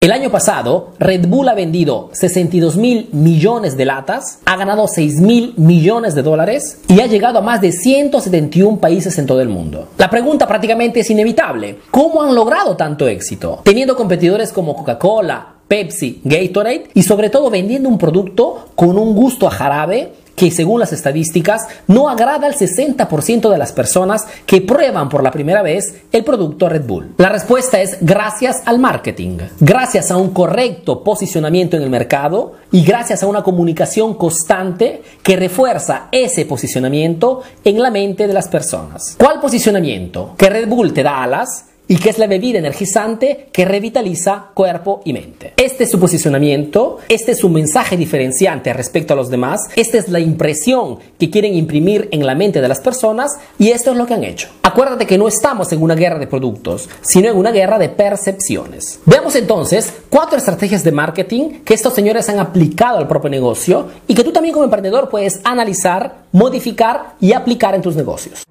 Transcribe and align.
El 0.00 0.12
año 0.12 0.30
pasado, 0.30 0.92
Red 1.00 1.26
Bull 1.26 1.48
ha 1.48 1.54
vendido 1.54 2.10
62 2.12 2.76
mil 2.76 3.08
millones 3.10 3.76
de 3.76 3.84
latas, 3.84 4.38
ha 4.44 4.56
ganado 4.56 4.86
6 4.86 5.20
mil 5.20 5.54
millones 5.56 6.14
de 6.14 6.22
dólares 6.22 6.78
y 6.86 7.00
ha 7.00 7.06
llegado 7.06 7.40
a 7.40 7.42
más 7.42 7.60
de 7.60 7.72
171 7.72 8.78
países 8.78 9.18
en 9.18 9.26
todo 9.26 9.40
el 9.40 9.48
mundo. 9.48 9.88
La 9.98 10.08
pregunta 10.08 10.46
prácticamente 10.46 11.00
es 11.00 11.10
inevitable. 11.10 11.80
¿Cómo 11.90 12.22
han 12.22 12.36
logrado 12.36 12.76
tanto 12.76 13.08
éxito? 13.08 13.60
Teniendo 13.64 13.96
competidores 13.96 14.52
como 14.52 14.76
Coca-Cola, 14.76 15.54
Pepsi, 15.66 16.20
Gatorade 16.22 16.90
y 16.94 17.02
sobre 17.02 17.28
todo 17.28 17.50
vendiendo 17.50 17.88
un 17.88 17.98
producto 17.98 18.68
con 18.76 18.96
un 18.98 19.16
gusto 19.16 19.48
a 19.48 19.50
jarabe 19.50 20.12
que 20.38 20.50
según 20.52 20.78
las 20.80 20.92
estadísticas 20.92 21.66
no 21.88 22.08
agrada 22.08 22.46
al 22.46 22.54
60% 22.54 23.50
de 23.50 23.58
las 23.58 23.72
personas 23.72 24.26
que 24.46 24.60
prueban 24.60 25.08
por 25.08 25.22
la 25.22 25.32
primera 25.32 25.62
vez 25.62 26.02
el 26.12 26.24
producto 26.24 26.68
Red 26.68 26.86
Bull. 26.86 27.14
La 27.18 27.28
respuesta 27.28 27.82
es 27.82 27.98
gracias 28.00 28.62
al 28.64 28.78
marketing, 28.78 29.38
gracias 29.58 30.10
a 30.10 30.16
un 30.16 30.30
correcto 30.30 31.02
posicionamiento 31.02 31.76
en 31.76 31.82
el 31.82 31.90
mercado 31.90 32.52
y 32.70 32.84
gracias 32.84 33.22
a 33.22 33.26
una 33.26 33.42
comunicación 33.42 34.14
constante 34.14 35.02
que 35.22 35.36
refuerza 35.36 36.06
ese 36.12 36.46
posicionamiento 36.46 37.42
en 37.64 37.82
la 37.82 37.90
mente 37.90 38.28
de 38.28 38.34
las 38.34 38.46
personas. 38.48 39.16
¿Cuál 39.18 39.40
posicionamiento? 39.40 40.34
Que 40.38 40.50
Red 40.50 40.68
Bull 40.68 40.92
te 40.92 41.02
da 41.02 41.24
alas 41.24 41.64
y 41.88 41.96
que 41.96 42.10
es 42.10 42.18
la 42.18 42.26
bebida 42.26 42.58
energizante 42.58 43.48
que 43.50 43.64
revitaliza 43.64 44.50
cuerpo 44.54 45.00
y 45.04 45.14
mente. 45.14 45.54
Este 45.56 45.84
es 45.84 45.90
su 45.90 45.98
posicionamiento, 45.98 46.98
este 47.08 47.32
es 47.32 47.38
su 47.38 47.48
mensaje 47.48 47.96
diferenciante 47.96 48.72
respecto 48.72 49.14
a 49.14 49.16
los 49.16 49.30
demás, 49.30 49.62
esta 49.74 49.98
es 49.98 50.08
la 50.08 50.20
impresión 50.20 50.98
que 51.18 51.30
quieren 51.30 51.54
imprimir 51.54 52.08
en 52.12 52.26
la 52.26 52.34
mente 52.34 52.60
de 52.60 52.68
las 52.68 52.80
personas 52.80 53.38
y 53.58 53.70
esto 53.70 53.92
es 53.92 53.96
lo 53.96 54.06
que 54.06 54.14
han 54.14 54.24
hecho. 54.24 54.48
Acuérdate 54.62 55.06
que 55.06 55.18
no 55.18 55.26
estamos 55.26 55.72
en 55.72 55.82
una 55.82 55.94
guerra 55.94 56.18
de 56.18 56.26
productos, 56.26 56.88
sino 57.00 57.30
en 57.30 57.36
una 57.36 57.50
guerra 57.50 57.78
de 57.78 57.88
percepciones. 57.88 59.00
Veamos 59.06 59.34
entonces 59.34 59.92
cuatro 60.10 60.36
estrategias 60.36 60.84
de 60.84 60.92
marketing 60.92 61.60
que 61.64 61.74
estos 61.74 61.94
señores 61.94 62.28
han 62.28 62.38
aplicado 62.38 62.98
al 62.98 63.08
propio 63.08 63.30
negocio 63.30 63.88
y 64.06 64.14
que 64.14 64.24
tú 64.24 64.32
también 64.32 64.52
como 64.52 64.64
emprendedor 64.64 65.08
puedes 65.08 65.40
analizar, 65.44 66.24
modificar 66.32 67.14
y 67.20 67.32
aplicar 67.32 67.74
en 67.74 67.82
tus 67.82 67.96
negocios. 67.96 68.44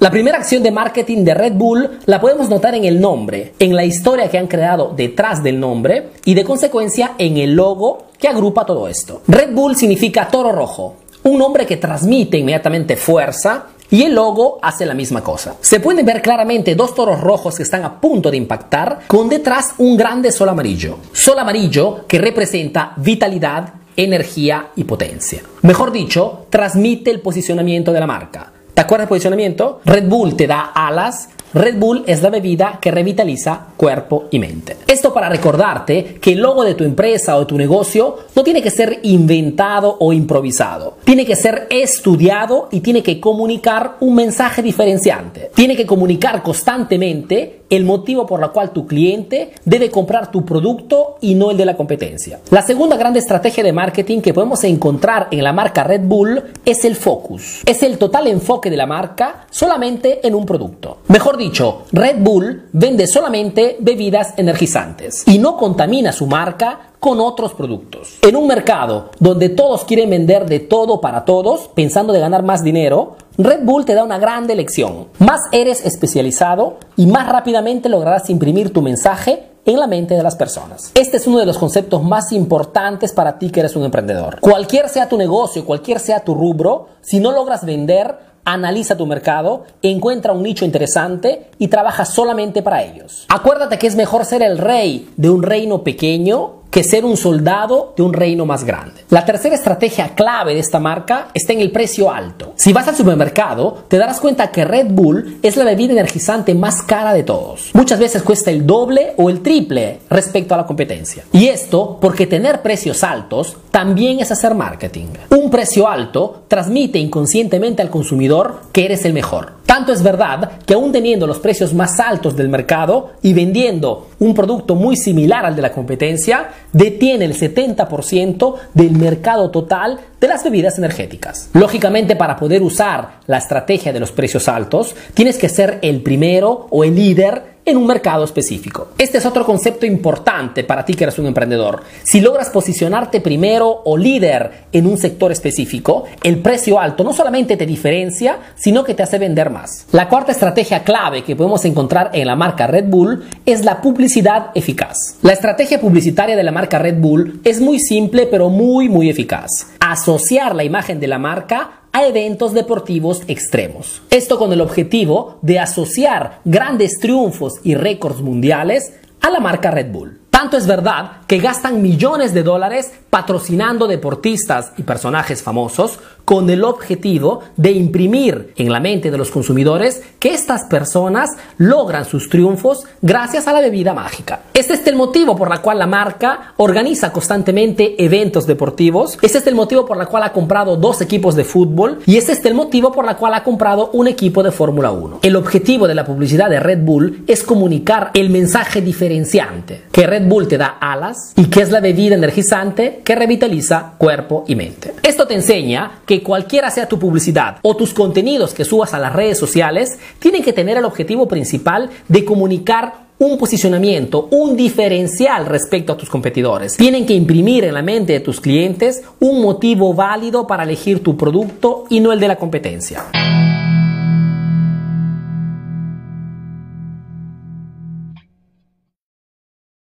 La 0.00 0.10
primera 0.10 0.38
acción 0.38 0.62
de 0.62 0.70
marketing 0.70 1.24
de 1.24 1.34
Red 1.34 1.52
Bull 1.52 1.98
la 2.06 2.22
podemos 2.22 2.48
notar 2.48 2.74
en 2.74 2.86
el 2.86 3.02
nombre, 3.02 3.52
en 3.58 3.76
la 3.76 3.84
historia 3.84 4.30
que 4.30 4.38
han 4.38 4.46
creado 4.46 4.94
detrás 4.96 5.42
del 5.42 5.60
nombre 5.60 6.08
y 6.24 6.32
de 6.32 6.42
consecuencia 6.42 7.12
en 7.18 7.36
el 7.36 7.52
logo 7.52 8.06
que 8.18 8.26
agrupa 8.26 8.64
todo 8.64 8.88
esto. 8.88 9.20
Red 9.28 9.52
Bull 9.52 9.76
significa 9.76 10.28
toro 10.28 10.52
rojo, 10.52 10.96
un 11.24 11.36
nombre 11.36 11.66
que 11.66 11.76
transmite 11.76 12.38
inmediatamente 12.38 12.96
fuerza 12.96 13.66
y 13.90 14.04
el 14.04 14.14
logo 14.14 14.58
hace 14.62 14.86
la 14.86 14.94
misma 14.94 15.22
cosa. 15.22 15.56
Se 15.60 15.80
pueden 15.80 16.06
ver 16.06 16.22
claramente 16.22 16.74
dos 16.74 16.94
toros 16.94 17.20
rojos 17.20 17.56
que 17.56 17.64
están 17.64 17.84
a 17.84 18.00
punto 18.00 18.30
de 18.30 18.38
impactar 18.38 19.00
con 19.06 19.28
detrás 19.28 19.74
un 19.76 19.98
grande 19.98 20.32
sol 20.32 20.48
amarillo. 20.48 20.96
Sol 21.12 21.38
amarillo 21.38 22.06
que 22.08 22.18
representa 22.18 22.94
vitalidad, 22.96 23.74
energía 23.94 24.70
y 24.76 24.84
potencia. 24.84 25.42
Mejor 25.60 25.92
dicho, 25.92 26.46
transmite 26.48 27.10
el 27.10 27.20
posicionamiento 27.20 27.92
de 27.92 28.00
la 28.00 28.06
marca. 28.06 28.52
¿Te 28.80 28.84
acuerdas 28.84 29.08
posicionamiento? 29.08 29.82
Red 29.84 30.08
Bull 30.08 30.36
te 30.36 30.46
da 30.46 30.72
alas, 30.74 31.28
Red 31.52 31.78
Bull 31.78 32.02
es 32.06 32.22
la 32.22 32.30
bebida 32.30 32.78
que 32.80 32.90
revitaliza 32.90 33.66
cuerpo 33.76 34.28
y 34.30 34.38
mente. 34.38 34.78
Esto 34.86 35.12
para 35.12 35.28
recordarte 35.28 36.16
que 36.18 36.32
el 36.32 36.40
logo 36.40 36.64
de 36.64 36.74
tu 36.74 36.84
empresa 36.84 37.36
o 37.36 37.40
de 37.40 37.44
tu 37.46 37.58
negocio 37.58 38.16
no 38.34 38.42
tiene 38.42 38.62
que 38.62 38.70
ser 38.70 39.00
inventado 39.02 39.98
o 40.00 40.14
improvisado. 40.14 40.96
Tiene 41.04 41.26
que 41.26 41.36
ser 41.36 41.66
estudiado 41.68 42.70
y 42.72 42.80
tiene 42.80 43.02
que 43.02 43.20
comunicar 43.20 43.96
un 44.00 44.14
mensaje 44.14 44.62
diferenciante. 44.62 45.50
Tiene 45.54 45.76
que 45.76 45.84
comunicar 45.84 46.42
constantemente 46.42 47.59
el 47.70 47.84
motivo 47.84 48.26
por 48.26 48.42
el 48.42 48.50
cual 48.50 48.72
tu 48.72 48.86
cliente 48.86 49.52
debe 49.64 49.90
comprar 49.90 50.30
tu 50.30 50.44
producto 50.44 51.16
y 51.20 51.34
no 51.34 51.50
el 51.50 51.56
de 51.56 51.64
la 51.64 51.76
competencia. 51.76 52.40
La 52.50 52.62
segunda 52.62 52.96
gran 52.96 53.16
estrategia 53.16 53.62
de 53.62 53.72
marketing 53.72 54.20
que 54.20 54.34
podemos 54.34 54.62
encontrar 54.64 55.28
en 55.30 55.44
la 55.44 55.52
marca 55.52 55.84
Red 55.84 56.02
Bull 56.02 56.42
es 56.64 56.84
el 56.84 56.96
focus. 56.96 57.62
Es 57.64 57.82
el 57.82 57.96
total 57.98 58.26
enfoque 58.26 58.70
de 58.70 58.76
la 58.76 58.86
marca 58.86 59.46
solamente 59.50 60.26
en 60.26 60.34
un 60.34 60.44
producto. 60.44 60.98
Mejor 61.08 61.36
dicho, 61.36 61.84
Red 61.92 62.16
Bull 62.18 62.68
vende 62.72 63.06
solamente 63.06 63.76
bebidas 63.80 64.34
energizantes 64.36 65.22
y 65.26 65.38
no 65.38 65.56
contamina 65.56 66.12
su 66.12 66.26
marca 66.26 66.89
con 67.00 67.18
otros 67.18 67.54
productos. 67.54 68.18
En 68.22 68.36
un 68.36 68.46
mercado 68.46 69.10
donde 69.18 69.48
todos 69.48 69.84
quieren 69.84 70.10
vender 70.10 70.46
de 70.46 70.60
todo 70.60 71.00
para 71.00 71.24
todos, 71.24 71.68
pensando 71.74 72.12
de 72.12 72.20
ganar 72.20 72.42
más 72.42 72.62
dinero, 72.62 73.16
Red 73.38 73.64
Bull 73.64 73.86
te 73.86 73.94
da 73.94 74.04
una 74.04 74.18
gran 74.18 74.46
lección. 74.46 75.08
Más 75.18 75.40
eres 75.50 75.84
especializado 75.84 76.76
y 76.96 77.06
más 77.06 77.26
rápidamente 77.28 77.88
lograrás 77.88 78.28
imprimir 78.28 78.72
tu 78.72 78.82
mensaje 78.82 79.46
en 79.64 79.78
la 79.78 79.86
mente 79.86 80.14
de 80.14 80.22
las 80.22 80.36
personas. 80.36 80.92
Este 80.94 81.16
es 81.16 81.26
uno 81.26 81.38
de 81.38 81.46
los 81.46 81.58
conceptos 81.58 82.02
más 82.02 82.32
importantes 82.32 83.12
para 83.12 83.38
ti 83.38 83.50
que 83.50 83.60
eres 83.60 83.76
un 83.76 83.84
emprendedor. 83.84 84.38
Cualquier 84.40 84.88
sea 84.88 85.08
tu 85.08 85.16
negocio, 85.16 85.64
cualquier 85.64 86.00
sea 86.00 86.24
tu 86.24 86.34
rubro, 86.34 86.88
si 87.00 87.20
no 87.20 87.32
logras 87.32 87.64
vender, 87.64 88.18
analiza 88.44 88.96
tu 88.96 89.06
mercado, 89.06 89.64
encuentra 89.82 90.32
un 90.32 90.42
nicho 90.42 90.64
interesante 90.64 91.50
y 91.58 91.68
trabaja 91.68 92.04
solamente 92.04 92.62
para 92.62 92.82
ellos. 92.82 93.26
Acuérdate 93.28 93.78
que 93.78 93.86
es 93.86 93.96
mejor 93.96 94.24
ser 94.24 94.42
el 94.42 94.58
rey 94.58 95.10
de 95.16 95.30
un 95.30 95.42
reino 95.42 95.84
pequeño 95.84 96.59
que 96.70 96.84
ser 96.84 97.04
un 97.04 97.16
soldado 97.16 97.94
de 97.96 98.02
un 98.02 98.12
reino 98.12 98.46
más 98.46 98.64
grande. 98.64 99.04
La 99.10 99.24
tercera 99.24 99.54
estrategia 99.54 100.14
clave 100.14 100.54
de 100.54 100.60
esta 100.60 100.78
marca 100.78 101.28
está 101.34 101.52
en 101.52 101.60
el 101.60 101.72
precio 101.72 102.10
alto. 102.10 102.52
Si 102.56 102.72
vas 102.72 102.88
al 102.88 102.96
supermercado, 102.96 103.84
te 103.88 103.98
darás 103.98 104.20
cuenta 104.20 104.50
que 104.50 104.64
Red 104.64 104.88
Bull 104.90 105.38
es 105.42 105.56
la 105.56 105.64
bebida 105.64 105.92
energizante 105.92 106.54
más 106.54 106.82
cara 106.82 107.12
de 107.12 107.22
todos. 107.22 107.70
Muchas 107.74 107.98
veces 107.98 108.22
cuesta 108.22 108.50
el 108.50 108.66
doble 108.66 109.14
o 109.16 109.30
el 109.30 109.40
triple 109.40 110.00
respecto 110.08 110.54
a 110.54 110.58
la 110.58 110.66
competencia. 110.66 111.24
Y 111.32 111.48
esto 111.48 111.98
porque 112.00 112.26
tener 112.26 112.62
precios 112.62 113.02
altos 113.02 113.56
también 113.70 114.20
es 114.20 114.30
hacer 114.30 114.54
marketing. 114.54 115.06
Un 115.30 115.50
precio 115.50 115.88
alto 115.88 116.44
transmite 116.48 116.98
inconscientemente 116.98 117.82
al 117.82 117.90
consumidor 117.90 118.62
que 118.72 118.84
eres 118.84 119.04
el 119.04 119.12
mejor. 119.12 119.59
Tanto 119.70 119.92
es 119.92 120.02
verdad 120.02 120.50
que 120.66 120.74
aún 120.74 120.90
teniendo 120.90 121.28
los 121.28 121.38
precios 121.38 121.72
más 121.74 122.00
altos 122.00 122.34
del 122.34 122.48
mercado 122.48 123.12
y 123.22 123.34
vendiendo 123.34 124.08
un 124.18 124.34
producto 124.34 124.74
muy 124.74 124.96
similar 124.96 125.46
al 125.46 125.54
de 125.54 125.62
la 125.62 125.70
competencia, 125.70 126.48
detiene 126.72 127.24
el 127.24 127.38
70% 127.38 128.54
del 128.74 128.90
mercado 128.90 129.52
total 129.52 130.00
de 130.20 130.26
las 130.26 130.42
bebidas 130.42 130.76
energéticas. 130.76 131.50
Lógicamente, 131.52 132.16
para 132.16 132.36
poder 132.36 132.62
usar 132.62 133.20
la 133.28 133.38
estrategia 133.38 133.92
de 133.92 134.00
los 134.00 134.10
precios 134.10 134.48
altos, 134.48 134.96
tienes 135.14 135.38
que 135.38 135.48
ser 135.48 135.78
el 135.82 136.02
primero 136.02 136.66
o 136.70 136.82
el 136.82 136.96
líder 136.96 137.59
en 137.64 137.76
un 137.76 137.86
mercado 137.86 138.24
específico. 138.24 138.88
Este 138.98 139.18
es 139.18 139.26
otro 139.26 139.44
concepto 139.44 139.86
importante 139.86 140.64
para 140.64 140.84
ti 140.84 140.94
que 140.94 141.04
eres 141.04 141.18
un 141.18 141.26
emprendedor. 141.26 141.82
Si 142.02 142.20
logras 142.20 142.50
posicionarte 142.50 143.20
primero 143.20 143.82
o 143.84 143.96
líder 143.96 144.66
en 144.72 144.86
un 144.86 144.98
sector 144.98 145.32
específico, 145.32 146.04
el 146.22 146.38
precio 146.38 146.80
alto 146.80 147.04
no 147.04 147.12
solamente 147.12 147.56
te 147.56 147.66
diferencia, 147.66 148.38
sino 148.56 148.84
que 148.84 148.94
te 148.94 149.02
hace 149.02 149.18
vender 149.18 149.50
más. 149.50 149.86
La 149.92 150.08
cuarta 150.08 150.32
estrategia 150.32 150.84
clave 150.84 151.22
que 151.22 151.36
podemos 151.36 151.64
encontrar 151.64 152.10
en 152.12 152.26
la 152.26 152.36
marca 152.36 152.66
Red 152.66 152.86
Bull 152.86 153.24
es 153.46 153.64
la 153.64 153.80
publicidad 153.80 154.50
eficaz. 154.54 155.16
La 155.22 155.32
estrategia 155.32 155.80
publicitaria 155.80 156.36
de 156.36 156.42
la 156.42 156.52
marca 156.52 156.78
Red 156.78 156.98
Bull 156.98 157.40
es 157.44 157.60
muy 157.60 157.78
simple 157.78 158.26
pero 158.26 158.48
muy 158.48 158.88
muy 158.88 159.10
eficaz. 159.10 159.66
Asociar 159.80 160.54
la 160.54 160.64
imagen 160.64 161.00
de 161.00 161.08
la 161.08 161.18
marca 161.18 161.79
a 161.92 162.04
eventos 162.04 162.54
deportivos 162.54 163.22
extremos. 163.26 164.02
Esto 164.10 164.38
con 164.38 164.52
el 164.52 164.60
objetivo 164.60 165.38
de 165.42 165.58
asociar 165.58 166.40
grandes 166.44 166.98
triunfos 167.00 167.60
y 167.64 167.74
récords 167.74 168.20
mundiales 168.20 168.94
a 169.20 169.30
la 169.30 169.40
marca 169.40 169.70
Red 169.70 169.90
Bull. 169.90 170.20
Tanto 170.30 170.56
es 170.56 170.66
verdad 170.66 171.18
que 171.26 171.38
gastan 171.38 171.82
millones 171.82 172.32
de 172.32 172.42
dólares 172.42 172.92
patrocinando 173.10 173.86
deportistas 173.86 174.72
y 174.78 174.84
personajes 174.84 175.42
famosos 175.42 175.98
con 176.30 176.48
el 176.48 176.62
objetivo 176.62 177.40
de 177.56 177.72
imprimir 177.72 178.52
en 178.54 178.70
la 178.70 178.78
mente 178.78 179.10
de 179.10 179.18
los 179.18 179.32
consumidores 179.32 180.00
que 180.20 180.32
estas 180.32 180.62
personas 180.62 181.30
logran 181.58 182.04
sus 182.04 182.28
triunfos 182.28 182.84
gracias 183.02 183.48
a 183.48 183.52
la 183.52 183.60
bebida 183.60 183.94
mágica. 183.94 184.42
Este 184.54 184.74
es 184.74 184.86
el 184.86 184.94
motivo 184.94 185.34
por 185.34 185.50
la 185.50 185.60
cual 185.60 185.80
la 185.80 185.88
marca 185.88 186.52
organiza 186.58 187.12
constantemente 187.12 187.96
eventos 188.04 188.46
deportivos. 188.46 189.18
Este 189.22 189.38
es 189.38 189.46
el 189.48 189.56
motivo 189.56 189.84
por 189.84 189.96
la 189.96 190.06
cual 190.06 190.22
ha 190.22 190.32
comprado 190.32 190.76
dos 190.76 191.00
equipos 191.00 191.34
de 191.34 191.42
fútbol 191.42 191.98
y 192.06 192.16
este 192.16 192.30
es 192.30 192.44
el 192.44 192.54
motivo 192.54 192.92
por 192.92 193.06
la 193.06 193.16
cual 193.16 193.34
ha 193.34 193.42
comprado 193.42 193.90
un 193.92 194.06
equipo 194.06 194.44
de 194.44 194.52
Fórmula 194.52 194.92
1. 194.92 195.18
El 195.22 195.34
objetivo 195.34 195.88
de 195.88 195.96
la 195.96 196.04
publicidad 196.04 196.48
de 196.48 196.60
Red 196.60 196.84
Bull 196.84 197.24
es 197.26 197.42
comunicar 197.42 198.12
el 198.14 198.30
mensaje 198.30 198.82
diferenciante 198.82 199.86
que 199.90 200.06
Red 200.06 200.28
Bull 200.28 200.46
te 200.46 200.58
da 200.58 200.78
alas 200.80 201.32
y 201.34 201.46
que 201.46 201.62
es 201.62 201.72
la 201.72 201.80
bebida 201.80 202.14
energizante 202.14 203.00
que 203.04 203.16
revitaliza 203.16 203.94
cuerpo 203.98 204.44
y 204.46 204.54
mente. 204.54 204.94
Esto 205.02 205.26
te 205.26 205.34
enseña 205.34 206.02
cualquiera 206.22 206.70
sea 206.70 206.88
tu 206.88 206.98
publicidad 206.98 207.58
o 207.62 207.76
tus 207.76 207.94
contenidos 207.94 208.54
que 208.54 208.64
subas 208.64 208.94
a 208.94 208.98
las 208.98 209.12
redes 209.12 209.38
sociales, 209.38 209.98
tienen 210.18 210.42
que 210.42 210.52
tener 210.52 210.76
el 210.76 210.84
objetivo 210.84 211.28
principal 211.28 211.90
de 212.08 212.24
comunicar 212.24 213.10
un 213.20 213.36
posicionamiento, 213.36 214.28
un 214.30 214.56
diferencial 214.56 215.44
respecto 215.44 215.92
a 215.92 215.96
tus 215.96 216.08
competidores. 216.08 216.78
Tienen 216.78 217.04
que 217.04 217.12
imprimir 217.12 217.64
en 217.64 217.74
la 217.74 217.82
mente 217.82 218.14
de 218.14 218.20
tus 218.20 218.40
clientes 218.40 219.02
un 219.20 219.42
motivo 219.42 219.92
válido 219.92 220.46
para 220.46 220.62
elegir 220.62 221.02
tu 221.02 221.18
producto 221.18 221.84
y 221.90 222.00
no 222.00 222.12
el 222.12 222.20
de 222.20 222.28
la 222.28 222.36
competencia. 222.36 223.04